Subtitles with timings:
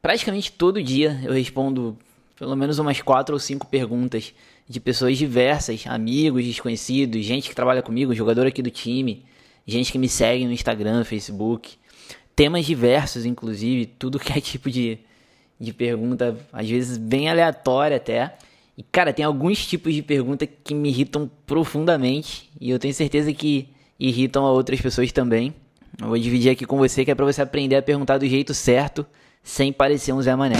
[0.00, 1.96] praticamente todo dia eu respondo
[2.38, 4.32] pelo menos umas quatro ou cinco perguntas
[4.68, 9.24] de pessoas diversas, amigos, desconhecidos, gente que trabalha comigo, jogador aqui do time,
[9.66, 11.76] gente que me segue no Instagram, Facebook,
[12.36, 14.98] temas diversos, inclusive, tudo que é tipo de,
[15.58, 18.36] de pergunta, às vezes bem aleatória até.
[18.76, 23.32] E, cara, tem alguns tipos de pergunta que me irritam profundamente e eu tenho certeza
[23.32, 23.68] que
[23.98, 25.52] irritam a outras pessoas também.
[26.00, 28.54] Eu vou dividir aqui com você que é para você aprender a perguntar do jeito
[28.54, 29.04] certo,
[29.48, 30.56] sem parecer um Zé Mané.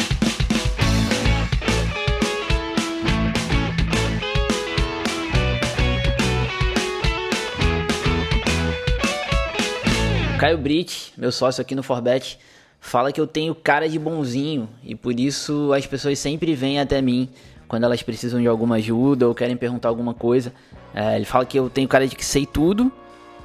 [10.41, 12.39] Caio Brit, meu sócio aqui no Forbet,
[12.81, 17.03] fala que eu tenho cara de bonzinho e por isso as pessoas sempre vêm até
[17.03, 17.29] mim
[17.69, 20.51] quando elas precisam de alguma ajuda ou querem perguntar alguma coisa.
[20.95, 22.91] É, ele fala que eu tenho cara de que sei tudo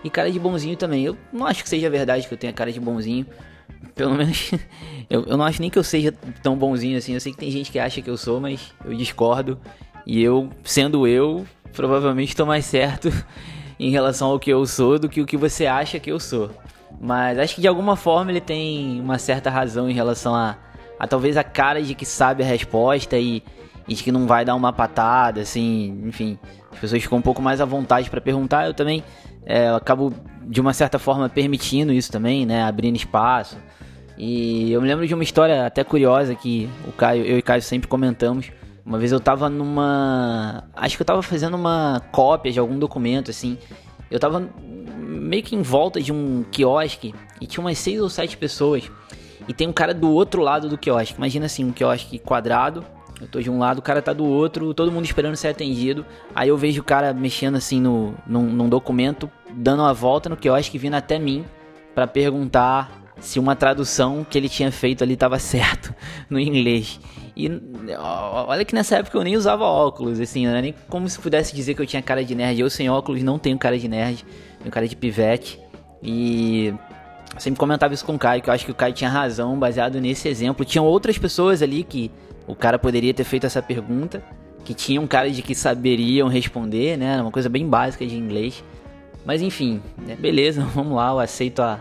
[0.05, 1.03] e cara de bonzinho também.
[1.03, 3.25] Eu não acho que seja verdade que eu tenha cara de bonzinho.
[3.95, 4.52] Pelo menos
[5.09, 7.13] eu, eu não acho nem que eu seja tão bonzinho assim.
[7.13, 9.59] Eu sei que tem gente que acha que eu sou, mas eu discordo.
[10.05, 13.11] E eu, sendo eu, provavelmente estou mais certo
[13.80, 16.52] em relação ao que eu sou do que o que você acha que eu sou.
[17.00, 20.58] Mas acho que de alguma forma ele tem uma certa razão em relação a,
[21.00, 23.44] a talvez a cara de que sabe a resposta e,
[23.88, 26.38] e de que não vai dar uma patada, assim, enfim.
[26.72, 28.66] As pessoas ficam um pouco mais à vontade para perguntar.
[28.66, 29.03] Eu também
[29.45, 30.14] é, eu acabo,
[30.45, 32.63] de uma certa forma, permitindo isso também, né?
[32.63, 33.58] Abrindo espaço.
[34.17, 37.44] E eu me lembro de uma história até curiosa que o Caio, eu e o
[37.44, 38.52] Caio sempre comentamos.
[38.86, 40.66] Uma vez eu tava numa.
[40.75, 43.58] Acho que eu tava fazendo uma cópia de algum documento, assim.
[44.11, 44.47] Eu tava
[44.97, 48.89] meio que em volta de um quiosque e tinha umas seis ou sete pessoas.
[49.47, 51.16] E tem um cara do outro lado do quiosque.
[51.17, 52.86] Imagina assim, um quiosque quadrado.
[53.22, 56.06] Eu tô de um lado, o cara tá do outro, todo mundo esperando ser atendido.
[56.33, 60.36] Aí eu vejo o cara mexendo assim no, num, num documento, dando uma volta no
[60.36, 61.45] quiosque, vindo até mim
[61.94, 65.94] para perguntar se uma tradução que ele tinha feito ali estava certo
[66.30, 67.00] no inglês.
[67.36, 67.50] E
[68.47, 71.55] olha que nessa época eu nem usava óculos, assim, não era nem como se pudesse
[71.55, 72.59] dizer que eu tinha cara de nerd.
[72.59, 74.26] Eu sem óculos não tenho cara de nerd,
[74.60, 75.60] tenho cara de pivete.
[76.02, 76.73] E
[77.33, 79.58] eu sempre comentava isso com o Caio, que eu acho que o Caio tinha razão
[79.58, 80.66] baseado nesse exemplo.
[80.66, 82.11] Tinham outras pessoas ali que
[82.48, 84.23] o cara poderia ter feito essa pergunta,
[84.64, 87.14] que tinham cara de que saberiam responder, né?
[87.14, 88.64] Era uma coisa bem básica de inglês.
[89.26, 90.15] Mas enfim, né?
[90.15, 91.80] beleza, vamos lá, eu aceito a,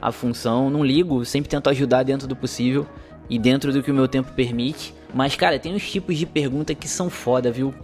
[0.00, 2.86] a função, não ligo, sempre tento ajudar dentro do possível
[3.28, 4.94] e dentro do que o meu tempo permite.
[5.14, 7.74] Mas, cara, tem uns tipos de pergunta que são foda, viu?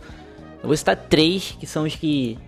[0.62, 2.38] Eu vou citar três que são os que,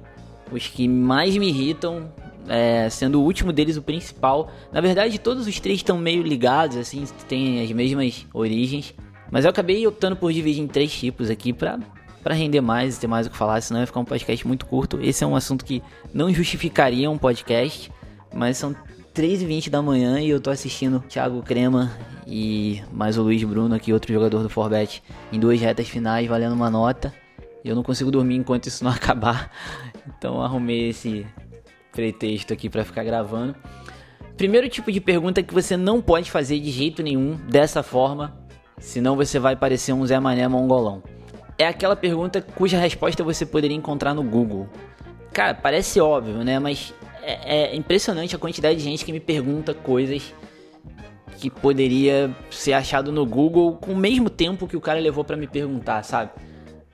[0.51, 2.11] os que mais me irritam,
[2.49, 4.51] é, sendo o último deles o principal.
[4.73, 8.95] Na verdade, todos os três estão meio ligados, assim, têm as mesmas origens.
[9.31, 11.79] Mas eu acabei optando por dividir em três tipos aqui pra,
[12.23, 14.67] pra render mais e ter mais o que falar, senão ia ficar um podcast muito
[14.67, 14.99] curto.
[15.01, 17.93] Esse é um assunto que não justificaria um podcast,
[18.35, 18.75] mas são
[19.15, 21.93] 3h20 da manhã e eu tô assistindo Thiago Crema
[22.27, 25.03] e mais o Luiz Bruno aqui, outro jogador do Forbet,
[25.33, 27.13] em duas retas finais, valendo uma nota.
[27.65, 29.51] Eu não consigo dormir enquanto isso não acabar.
[30.07, 31.27] Então arrumei esse
[31.93, 33.57] pretexto aqui para ficar gravando.
[34.37, 38.38] Primeiro tipo de pergunta que você não pode fazer de jeito nenhum dessa forma,
[38.81, 41.03] senão você vai parecer um Zé Mané mongolão.
[41.57, 44.69] É aquela pergunta cuja resposta você poderia encontrar no Google.
[45.33, 46.59] Cara, parece óbvio, né?
[46.59, 50.33] Mas é, é impressionante a quantidade de gente que me pergunta coisas
[51.39, 55.37] que poderia ser achado no Google com o mesmo tempo que o cara levou para
[55.37, 56.31] me perguntar, sabe?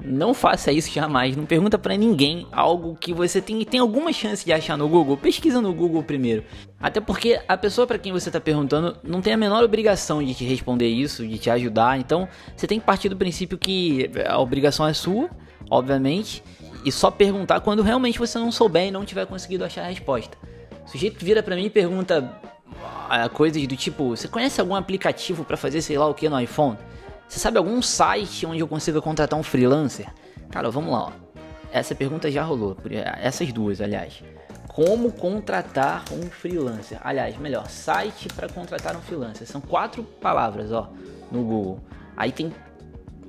[0.02, 1.36] Não faça isso jamais.
[1.36, 5.16] Não pergunta para ninguém algo que você tem, tem alguma chance de achar no Google.
[5.16, 6.44] Pesquisa no Google primeiro.
[6.80, 10.34] Até porque a pessoa para quem você está perguntando não tem a menor obrigação de
[10.34, 11.98] te responder isso, de te ajudar.
[11.98, 15.30] Então você tem que partir do princípio que a obrigação é sua,
[15.70, 16.42] obviamente,
[16.84, 20.36] e só perguntar quando realmente você não souber e não tiver conseguido achar a resposta.
[20.84, 22.38] O sujeito vira para mim e pergunta
[23.08, 26.38] ah, coisas do tipo: Você conhece algum aplicativo para fazer sei lá o que no
[26.38, 26.76] iPhone?
[27.28, 30.06] Você sabe algum site onde eu consiga contratar um freelancer?
[30.50, 31.06] Cara, vamos lá.
[31.06, 31.12] Ó.
[31.72, 32.76] Essa pergunta já rolou.
[33.20, 34.22] Essas duas, aliás.
[34.68, 36.98] Como contratar um freelancer?
[37.02, 39.46] Aliás, melhor, site para contratar um freelancer.
[39.46, 40.90] São quatro palavras, ó,
[41.30, 41.80] no Google.
[42.16, 42.52] Aí tem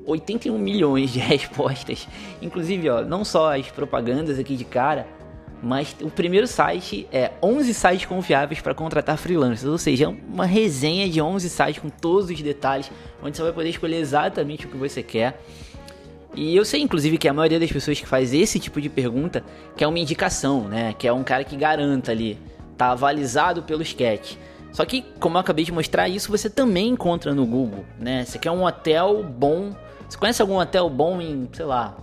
[0.06, 2.08] 81 milhões de respostas.
[2.42, 5.08] Inclusive, ó, não só as propagandas aqui de cara,
[5.62, 10.46] mas o primeiro site é 11 sites confiáveis para contratar freelancers, ou seja, é uma
[10.46, 12.92] resenha de 11 sites com todos os detalhes,
[13.22, 15.42] onde você vai poder escolher exatamente o que você quer.
[16.36, 19.44] E eu sei, inclusive, que a maioria das pessoas que faz esse tipo de pergunta
[19.78, 20.94] quer uma indicação, né?
[20.94, 22.38] Que é um cara que garanta ali,
[22.78, 24.36] tá avalizado pelo sketch.
[24.74, 28.26] Só que, como eu acabei de mostrar, isso você também encontra no Google, né?
[28.26, 29.74] Você quer um hotel bom.
[30.10, 31.96] Você conhece algum hotel bom em, sei lá,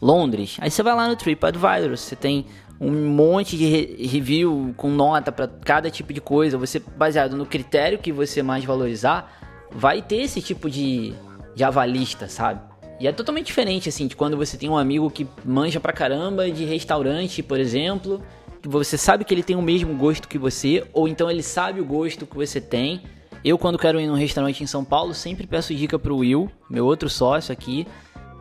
[0.00, 0.56] Londres?
[0.60, 2.46] Aí você vai lá no TripAdvisor, você tem
[2.80, 6.56] um monte de re review com nota para cada tipo de coisa.
[6.56, 9.30] Você, baseado no critério que você mais valorizar,
[9.70, 11.12] vai ter esse tipo de,
[11.54, 12.60] de avalista, sabe?
[12.98, 16.50] E é totalmente diferente, assim, de quando você tem um amigo que manja pra caramba
[16.50, 18.22] de restaurante, por exemplo,
[18.62, 21.84] você sabe que ele tem o mesmo gosto que você, ou então ele sabe o
[21.84, 23.02] gosto que você tem.
[23.42, 26.84] Eu, quando quero ir num restaurante em São Paulo, sempre peço dica pro Will, meu
[26.84, 27.86] outro sócio aqui,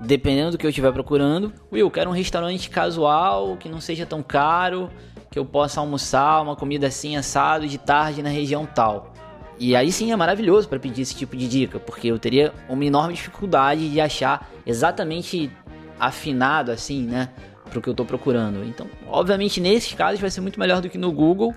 [0.01, 1.53] dependendo do que eu estiver procurando.
[1.71, 4.89] Will, quero um restaurante casual, que não seja tão caro,
[5.29, 9.13] que eu possa almoçar uma comida assim assado de tarde na região tal.
[9.59, 12.85] E aí sim é maravilhoso para pedir esse tipo de dica, porque eu teria uma
[12.85, 15.51] enorme dificuldade de achar exatamente
[15.99, 17.29] afinado assim, né,
[17.69, 18.63] pro que eu tô procurando.
[18.63, 21.53] Então, obviamente nesses casos vai ser muito melhor do que no Google,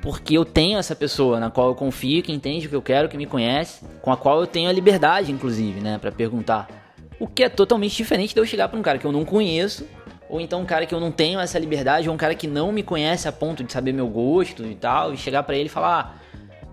[0.00, 3.10] porque eu tenho essa pessoa na qual eu confio, que entende o que eu quero,
[3.10, 6.77] que me conhece, com a qual eu tenho a liberdade, inclusive, né, para perguntar.
[7.18, 9.86] O que é totalmente diferente de eu chegar para um cara que eu não conheço,
[10.28, 12.70] ou então um cara que eu não tenho essa liberdade, ou um cara que não
[12.70, 15.70] me conhece a ponto de saber meu gosto e tal, e chegar para ele e
[15.70, 16.20] falar: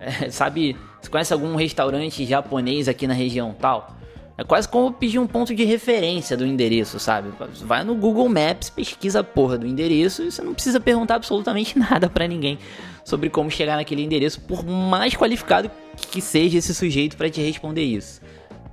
[0.24, 3.96] é, sabe, você conhece algum restaurante japonês aqui na região tal?
[4.38, 7.30] É quase como pedir um ponto de referência do endereço, sabe?
[7.62, 11.76] Vai no Google Maps, pesquisa a porra do endereço e você não precisa perguntar absolutamente
[11.78, 12.58] nada para ninguém
[13.02, 15.70] sobre como chegar naquele endereço, por mais qualificado
[16.10, 18.20] que seja esse sujeito para te responder isso.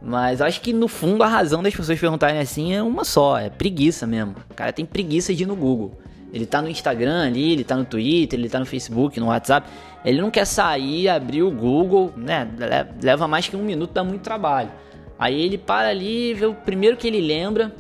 [0.03, 3.49] Mas acho que no fundo a razão das pessoas perguntarem assim é uma só, é
[3.49, 4.35] preguiça mesmo.
[4.51, 5.97] O cara tem preguiça de ir no Google.
[6.33, 9.69] Ele tá no Instagram ali, ele tá no Twitter, ele tá no Facebook, no WhatsApp.
[10.03, 12.49] Ele não quer sair, abrir o Google, né?
[13.01, 14.69] Leva mais que um minuto, dá muito trabalho.
[15.17, 17.71] Aí ele para ali, vê o primeiro que ele lembra.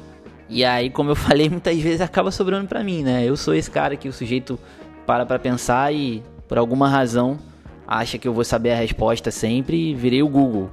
[0.47, 3.25] E aí, como eu falei, muitas vezes acaba sobrando para mim, né?
[3.25, 4.57] Eu sou esse cara que o sujeito
[5.05, 7.37] para pra pensar e, por alguma razão,
[7.85, 10.69] acha que eu vou saber a resposta sempre e virei o Google.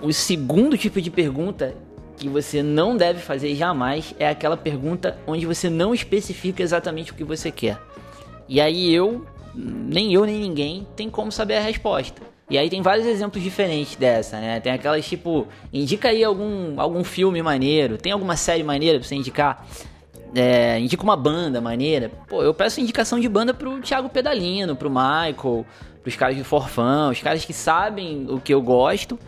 [0.00, 1.74] O segundo tipo de pergunta
[2.16, 7.14] que você não deve fazer jamais é aquela pergunta onde você não especifica exatamente o
[7.14, 7.78] que você quer.
[8.48, 12.22] E aí eu, nem eu nem ninguém, tem como saber a resposta.
[12.48, 14.60] E aí tem vários exemplos diferentes dessa, né?
[14.60, 19.16] Tem aquelas tipo, indica aí algum, algum filme maneiro, tem alguma série maneira pra você
[19.16, 19.66] indicar?
[20.34, 22.10] É, indica uma banda maneira.
[22.28, 25.66] Pô, eu peço indicação de banda pro Thiago Pedalino, pro Michael,
[26.02, 29.18] pros caras de Forfã, os caras que sabem o que eu gosto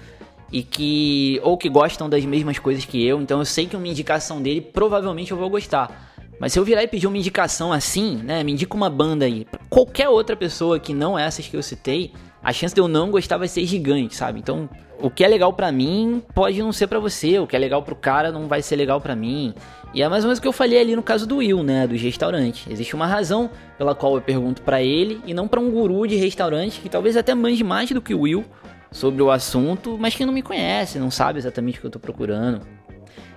[0.53, 3.89] e que ou que gostam das mesmas coisas que eu, então eu sei que uma
[3.89, 6.07] indicação dele provavelmente eu vou gostar.
[6.41, 9.45] Mas se eu virar e pedir uma indicação assim, né, me indica uma banda aí,
[9.45, 12.13] pra qualquer outra pessoa que não essas que eu citei,
[12.43, 14.39] a chance de eu não gostar vai ser gigante, sabe?
[14.39, 14.69] Então,
[15.01, 17.83] o que é legal para mim pode não ser para você, o que é legal
[17.83, 19.53] pro cara não vai ser legal para mim.
[19.93, 21.87] E é mais ou menos o que eu falei ali no caso do Will, né,
[21.87, 22.71] do restaurante.
[22.71, 26.15] Existe uma razão pela qual eu pergunto para ele e não para um guru de
[26.15, 28.45] restaurante que talvez até manje mais do que o Will
[28.91, 32.01] sobre o assunto, mas que não me conhece, não sabe exatamente o que eu estou
[32.01, 32.67] procurando.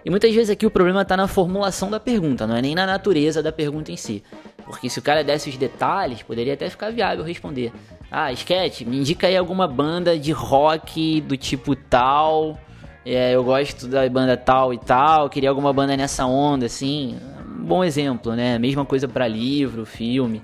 [0.03, 2.86] E muitas vezes aqui o problema está na formulação da pergunta, não é nem na
[2.86, 4.24] natureza da pergunta em si.
[4.65, 7.71] Porque se o cara desse os detalhes, poderia até ficar viável responder.
[8.09, 12.59] Ah, Sketch, me indica aí alguma banda de rock do tipo tal.
[13.06, 15.30] É, eu gosto da banda tal e tal.
[15.30, 17.18] Queria alguma banda nessa onda, assim.
[17.48, 18.57] Um bom exemplo, né?
[18.59, 20.42] Mesma coisa para livro, filme.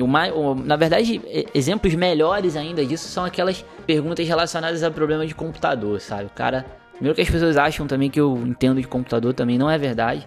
[0.00, 1.20] O mais, o, na verdade,
[1.54, 6.24] exemplos melhores ainda disso são aquelas perguntas relacionadas a problemas de computador, sabe?
[6.24, 6.64] O cara.
[6.94, 10.26] Primeiro que as pessoas acham também que eu entendo de computador também não é verdade.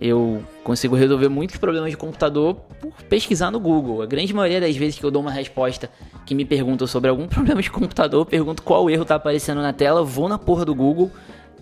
[0.00, 4.02] Eu consigo resolver muitos problemas de computador por pesquisar no Google.
[4.02, 5.90] A grande maioria das vezes que eu dou uma resposta
[6.24, 10.02] que me perguntam sobre algum problema de computador, pergunto qual erro tá aparecendo na tela,
[10.04, 11.10] vou na porra do Google.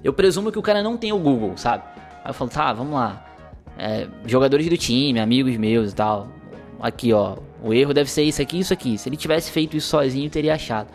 [0.04, 1.84] Eu presumo que o cara não tem o Google, sabe?
[2.24, 3.26] Aí eu falo, tá, vamos lá.
[3.78, 6.41] É, jogadores do time, amigos meus e tal
[6.82, 8.98] aqui ó, o erro deve ser isso aqui isso aqui.
[8.98, 10.88] Se ele tivesse feito isso sozinho, teria achado.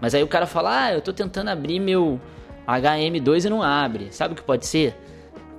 [0.00, 2.20] Mas aí o cara fala, ah, eu tô tentando abrir meu
[2.66, 4.08] HM2 e não abre.
[4.12, 4.94] Sabe o que pode ser?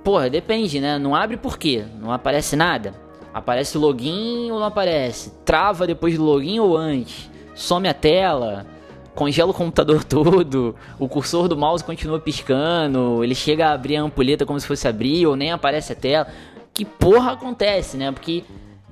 [0.02, 0.98] Porra, depende, né?
[0.98, 1.84] Não abre por quê?
[2.00, 2.94] Não aparece nada?
[3.32, 5.32] Aparece login ou não aparece?
[5.44, 7.30] Trava depois do login ou antes?
[7.54, 8.66] Some a tela?
[9.14, 10.74] Congela o computador todo?
[10.98, 13.22] O cursor do mouse continua piscando?
[13.22, 16.26] Ele chega a abrir a ampulheta como se fosse abrir ou nem aparece a tela?
[16.74, 18.10] Que porra acontece, né?
[18.10, 18.42] Porque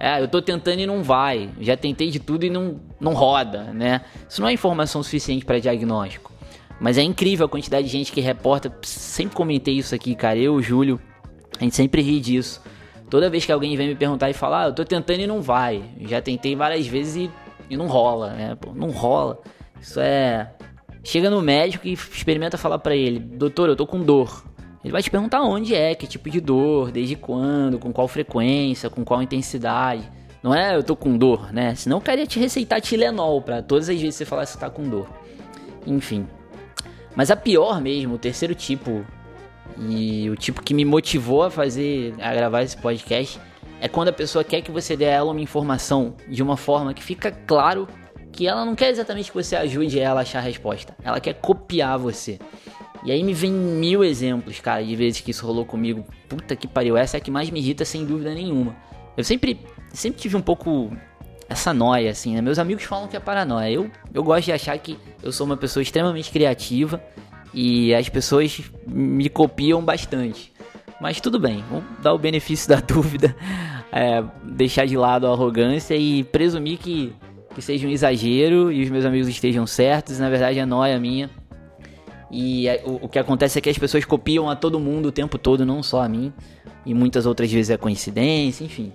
[0.01, 1.51] é, eu tô tentando e não vai.
[1.61, 4.01] Já tentei de tudo e não, não roda, né?
[4.27, 6.33] Isso não é informação suficiente para diagnóstico.
[6.81, 8.75] Mas é incrível a quantidade de gente que reporta.
[8.81, 10.39] Sempre comentei isso aqui, cara.
[10.39, 10.99] Eu, o Júlio,
[11.61, 12.63] a gente sempre ri disso.
[13.11, 15.43] Toda vez que alguém vem me perguntar e falar, ah, eu tô tentando e não
[15.43, 15.83] vai.
[16.01, 17.31] Já tentei várias vezes e,
[17.69, 18.55] e não rola, né?
[18.55, 19.39] Pô, não rola.
[19.79, 20.51] Isso é.
[21.05, 24.45] Chega no médico e experimenta falar para ele, doutor, eu tô com dor.
[24.83, 28.89] Ele vai te perguntar onde é, que tipo de dor, desde quando, com qual frequência,
[28.89, 30.11] com qual intensidade.
[30.43, 31.75] Não é eu tô com dor, né?
[31.75, 34.71] Senão eu queria te receitar Tilenol para todas as vezes que você falar que tá
[34.71, 35.07] com dor.
[35.87, 36.27] Enfim.
[37.15, 39.05] Mas a pior mesmo, o terceiro tipo,
[39.79, 43.39] e o tipo que me motivou a fazer, a gravar esse podcast,
[43.81, 46.95] é quando a pessoa quer que você dê a ela uma informação de uma forma
[46.95, 47.87] que fica claro
[48.33, 50.95] que ela não quer exatamente que você ajude ela a achar a resposta.
[51.03, 52.39] Ela quer copiar você.
[53.05, 56.05] E aí me vem mil exemplos, cara, de vezes que isso rolou comigo.
[56.29, 58.77] Puta que pariu, essa é a que mais me irrita sem dúvida nenhuma.
[59.17, 59.59] Eu sempre,
[59.93, 60.91] sempre tive um pouco
[61.49, 62.41] essa noia, assim, né?
[62.41, 63.71] Meus amigos falam que é paranoia.
[63.71, 67.03] Eu, eu gosto de achar que eu sou uma pessoa extremamente criativa
[67.53, 70.53] e as pessoas me copiam bastante.
[71.01, 73.35] Mas tudo bem, vamos dar o benefício da dúvida,
[73.91, 77.13] é, deixar de lado a arrogância e presumir que,
[77.55, 80.19] que seja um exagero e os meus amigos estejam certos.
[80.19, 81.31] Na verdade, é noia minha.
[82.31, 85.13] E é, o, o que acontece é que as pessoas copiam a todo mundo o
[85.13, 86.33] tempo todo, não só a mim.
[86.87, 88.93] E muitas outras vezes é coincidência, enfim.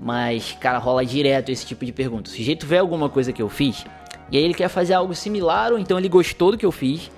[0.00, 2.28] Mas, cara, rola direto esse tipo de pergunta.
[2.28, 3.84] O sujeito vê alguma coisa que eu fiz,
[4.30, 7.10] e aí ele quer fazer algo similar, ou então ele gostou do que eu fiz,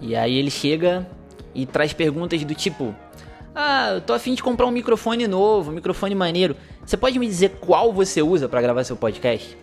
[0.00, 1.06] e aí ele chega
[1.54, 2.94] e traz perguntas do tipo:
[3.54, 6.56] Ah, eu tô afim de comprar um microfone novo, um microfone maneiro.
[6.84, 9.56] Você pode me dizer qual você usa para gravar seu podcast?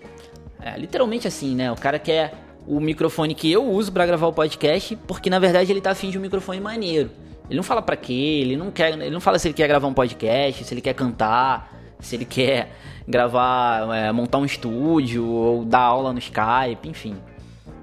[0.61, 1.71] É, literalmente assim, né?
[1.71, 2.33] O cara quer
[2.67, 6.09] o microfone que eu uso para gravar o podcast, porque na verdade ele tá afim
[6.09, 7.09] de um microfone maneiro.
[7.49, 9.87] Ele não fala para quê, ele não quer, ele não fala se ele quer gravar
[9.87, 12.71] um podcast, se ele quer cantar, se ele quer
[13.07, 17.15] gravar, é, montar um estúdio ou dar aula no Skype, enfim.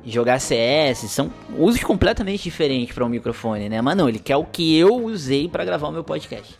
[0.03, 3.83] Jogar CS, são usos completamente diferentes para um microfone, né?
[3.83, 6.59] Mas não, ele quer o que eu usei para gravar o meu podcast.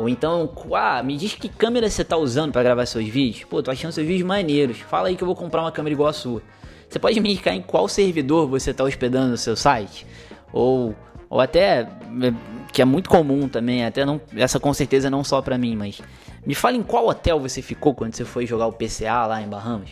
[0.00, 3.44] Ou então, ah, me diz que câmera você tá usando para gravar seus vídeos?
[3.44, 4.78] Pô, tô achando seus vídeos maneiros.
[4.78, 6.40] Fala aí que eu vou comprar uma câmera igual a sua.
[6.88, 10.06] Você pode me indicar em qual servidor você está hospedando o seu site?
[10.54, 10.96] Ou,
[11.28, 11.88] ou até, é,
[12.72, 16.00] que é muito comum também, até não, essa com certeza não só para mim, mas
[16.46, 19.48] me fala em qual hotel você ficou quando você foi jogar o PCA lá em
[19.48, 19.90] Bahamas.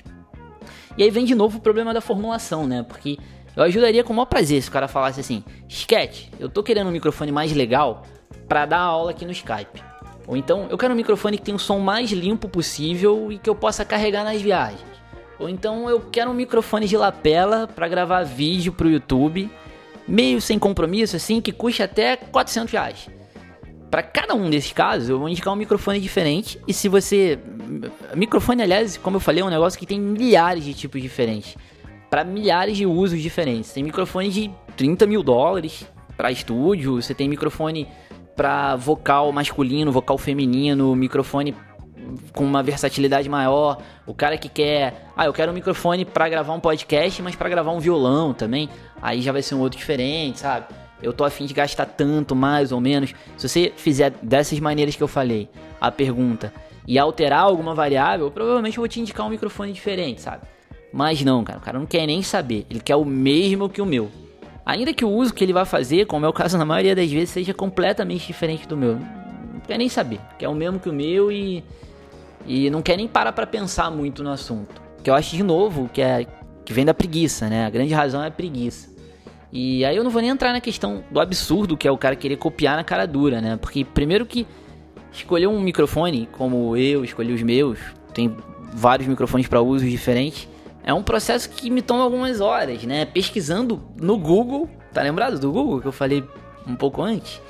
[0.96, 2.82] E aí vem de novo o problema da formulação, né?
[2.82, 3.18] Porque
[3.54, 6.88] eu ajudaria com o maior prazer se o cara falasse assim: Sketch, eu tô querendo
[6.88, 8.04] um microfone mais legal
[8.48, 9.82] para dar aula aqui no Skype.
[10.28, 13.48] Ou então, eu quero um microfone que tenha o som mais limpo possível e que
[13.48, 14.82] eu possa carregar nas viagens.
[15.38, 19.50] Ou então eu quero um microfone de lapela para gravar vídeo pro YouTube,
[20.06, 23.08] meio sem compromisso, assim, que custa até 400 reais.
[23.90, 26.60] Para cada um desses casos, eu vou indicar um microfone diferente.
[26.68, 27.38] E se você.
[28.14, 31.56] Microfone, aliás, como eu falei, é um negócio que tem milhares de tipos diferentes.
[32.10, 33.72] Para milhares de usos diferentes.
[33.72, 35.86] Tem microfone de 30 mil dólares
[36.18, 37.88] para estúdio, você tem microfone
[38.38, 41.56] para vocal masculino, vocal feminino, microfone
[42.32, 43.78] com uma versatilidade maior.
[44.06, 47.48] O cara que quer, ah, eu quero um microfone para gravar um podcast, mas para
[47.48, 48.68] gravar um violão também,
[49.02, 50.66] aí já vai ser um outro diferente, sabe?
[51.02, 53.12] Eu tô afim de gastar tanto, mais ou menos.
[53.36, 55.48] Se você fizer dessas maneiras que eu falei,
[55.80, 56.52] a pergunta
[56.86, 60.44] e alterar alguma variável, provavelmente eu vou te indicar um microfone diferente, sabe?
[60.92, 62.66] Mas não, cara, o cara não quer nem saber.
[62.70, 64.08] Ele quer o mesmo que o meu.
[64.68, 67.10] Ainda que o uso que ele vai fazer, como é o caso na maioria das
[67.10, 68.96] vezes, seja completamente diferente do meu.
[68.96, 70.20] Não quer nem saber.
[70.38, 71.64] Quer o mesmo que o meu e
[72.46, 74.80] e não quer nem parar para pensar muito no assunto.
[75.02, 76.26] Que eu acho de novo que é
[76.64, 77.64] que vem da preguiça, né?
[77.64, 78.90] A grande razão é a preguiça.
[79.50, 82.14] E aí eu não vou nem entrar na questão do absurdo que é o cara
[82.14, 83.56] querer copiar na cara dura, né?
[83.56, 84.46] Porque primeiro que
[85.10, 87.78] escolher um microfone como eu escolhi os meus,
[88.12, 88.36] tem
[88.74, 90.46] vários microfones para usos diferentes,
[90.88, 93.04] é um processo que me toma algumas horas, né?
[93.04, 96.24] Pesquisando no Google, tá lembrado do Google que eu falei
[96.66, 97.42] um pouco antes?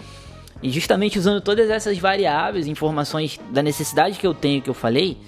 [0.60, 5.18] E justamente usando todas essas variáveis, informações da necessidade que eu tenho, que eu falei,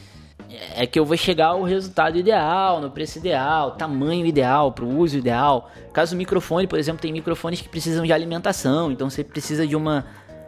[0.74, 4.98] é que eu vou chegar ao resultado ideal, no preço ideal, tamanho ideal, para o
[4.98, 5.70] uso ideal.
[5.92, 9.76] Caso o microfone, por exemplo, tem microfones que precisam de alimentação, então você precisa de
[9.76, 10.04] uma,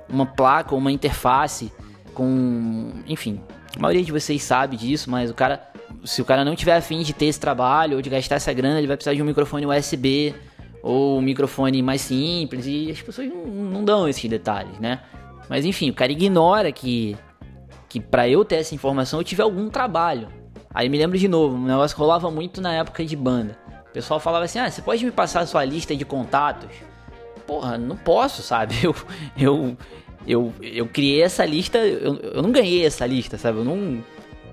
[0.08, 1.72] uma placa ou uma interface
[2.12, 2.90] com.
[3.06, 3.40] Enfim,
[3.76, 5.70] a maioria de vocês sabe disso, mas o cara.
[6.04, 8.78] Se o cara não tiver afim de ter esse trabalho ou de gastar essa grana,
[8.78, 10.34] ele vai precisar de um microfone USB
[10.82, 15.00] ou um microfone mais simples, e as pessoas não, não dão esses detalhes, né?
[15.48, 17.16] Mas enfim, o cara ignora que,
[17.88, 20.28] que para eu ter essa informação eu tive algum trabalho.
[20.74, 23.56] Aí me lembro de novo, um negócio que rolava muito na época de banda.
[23.88, 26.70] O pessoal falava assim: ah, você pode me passar a sua lista de contatos?
[27.46, 28.74] Porra, não posso, sabe?
[28.82, 28.94] Eu,
[29.36, 29.76] eu,
[30.26, 33.58] eu, eu criei essa lista, eu, eu não ganhei essa lista, sabe?
[33.58, 34.02] Eu não,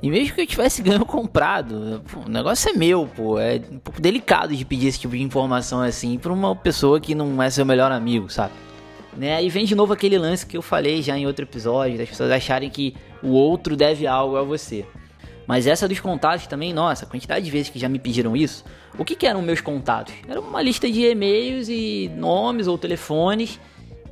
[0.01, 3.37] e mesmo que eu tivesse ganho comprado, pô, o negócio é meu, pô.
[3.37, 7.13] É um pouco delicado de pedir esse tipo de informação assim pra uma pessoa que
[7.13, 8.53] não é seu melhor amigo, sabe?
[9.17, 9.43] Né?
[9.43, 12.31] E vem de novo aquele lance que eu falei já em outro episódio, das pessoas
[12.31, 14.85] acharem que o outro deve algo a você.
[15.45, 18.63] Mas essa dos contatos também, nossa, a quantidade de vezes que já me pediram isso.
[18.97, 20.13] O que, que eram meus contatos?
[20.27, 23.59] Era uma lista de e-mails e nomes ou telefones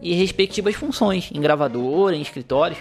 [0.02, 2.80] e respectivas funções em gravadora, em escritórios.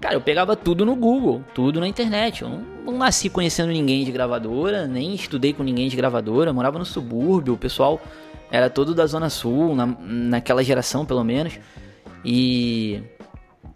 [0.00, 2.40] Cara, eu pegava tudo no Google, tudo na internet.
[2.40, 6.52] Eu não, não, nasci conhecendo ninguém de gravadora, nem estudei com ninguém de gravadora.
[6.52, 8.00] Morava no subúrbio, o pessoal
[8.50, 11.58] era todo da Zona Sul, na, naquela geração pelo menos.
[12.24, 13.02] E.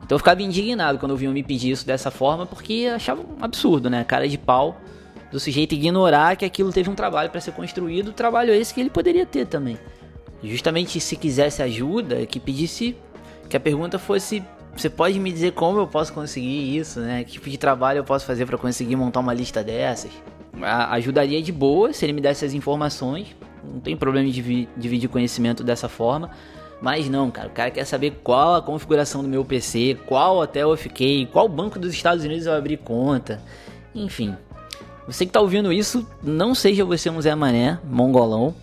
[0.03, 3.89] Então eu ficava indignado quando eu me pedir isso dessa forma, porque achava um absurdo,
[3.89, 4.03] né?
[4.05, 4.79] Cara de pau
[5.31, 8.91] do sujeito ignorar que aquilo teve um trabalho para ser construído, trabalho esse que ele
[8.91, 9.79] poderia ter também.
[10.43, 12.97] Justamente se quisesse ajuda, que pedisse
[13.49, 14.43] que a pergunta fosse
[14.77, 17.25] você pode me dizer como eu posso conseguir isso, né?
[17.25, 20.11] Que tipo de trabalho eu posso fazer para conseguir montar uma lista dessas?
[20.63, 23.29] Ajudaria de boa se ele me desse as informações.
[23.63, 26.31] Não tem problema de dividir conhecimento dessa forma.
[26.81, 30.71] Mas não, cara, o cara quer saber qual a configuração do meu PC, qual hotel
[30.71, 33.41] eu fiquei, qual banco dos Estados Unidos eu abri conta.
[33.95, 34.37] Enfim,
[35.07, 38.55] você que tá ouvindo isso, não seja você um Zé Mané, mongolão.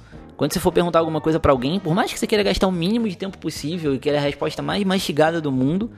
[0.42, 2.72] Quando você for perguntar alguma coisa para alguém, por mais que você queira gastar o
[2.72, 5.92] mínimo de tempo possível e queira a resposta mais mastigada do mundo,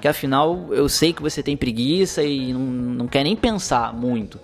[0.00, 4.40] que afinal eu sei que você tem preguiça e não, não quer nem pensar muito.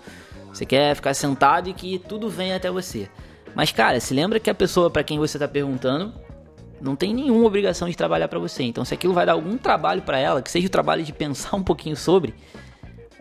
[0.53, 3.09] Você quer ficar sentado e que tudo venha até você.
[3.55, 6.13] Mas cara, se lembra que a pessoa para quem você tá perguntando
[6.79, 8.61] não tem nenhuma obrigação de trabalhar para você.
[8.61, 11.55] Então se aquilo vai dar algum trabalho para ela, que seja o trabalho de pensar
[11.55, 12.35] um pouquinho sobre,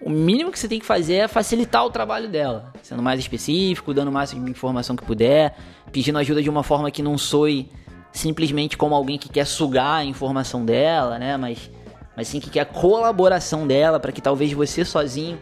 [0.03, 3.95] o mínimo que você tem que fazer é facilitar o trabalho dela, sendo mais específico,
[3.95, 5.57] dando o máximo de informação que puder,
[5.91, 7.71] pedindo ajuda de uma forma que não soe
[8.13, 11.37] simplesmente como alguém que quer sugar a informação dela, né?
[11.37, 11.71] Mas,
[12.17, 15.39] mas sim que quer a colaboração dela para que talvez você sozinho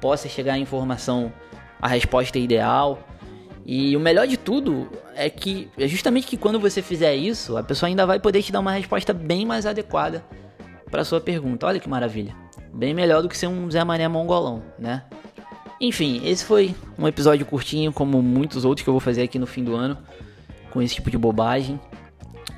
[0.00, 1.32] possa chegar à informação,
[1.80, 2.98] a resposta ideal.
[3.66, 7.62] E o melhor de tudo é que é justamente que quando você fizer isso, a
[7.62, 10.24] pessoa ainda vai poder te dar uma resposta bem mais adequada
[10.90, 11.66] para sua pergunta.
[11.66, 12.43] Olha que maravilha.
[12.74, 15.04] Bem melhor do que ser um Zé Mané mongolão, né?
[15.80, 19.46] Enfim, esse foi um episódio curtinho, como muitos outros que eu vou fazer aqui no
[19.46, 19.96] fim do ano,
[20.72, 21.78] com esse tipo de bobagem.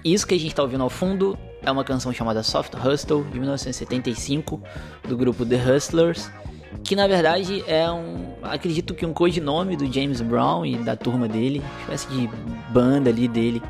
[0.03, 3.39] Isso que a gente está ouvindo ao fundo é uma canção chamada Soft Hustle, de
[3.39, 4.59] 1975,
[5.07, 6.31] do grupo The Hustlers,
[6.83, 11.29] que na verdade é um, acredito que um codinome do James Brown e da turma
[11.29, 12.31] dele, espécie de
[12.73, 13.63] banda ali dele.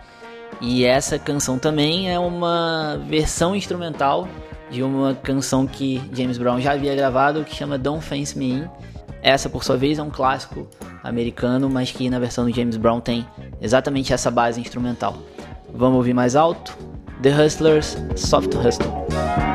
[0.60, 4.28] E essa canção também é uma versão instrumental
[4.70, 8.64] de uma canção que James Brown já havia gravado que chama Don't Fence Me In.
[9.22, 10.68] Essa, por sua vez, é um clássico
[11.02, 13.26] americano, mas que na versão do James Brown tem
[13.60, 15.16] exatamente essa base instrumental.
[15.72, 16.76] Vamos ouvir mais alto?
[17.22, 19.45] The Hustlers, Soft Hustle.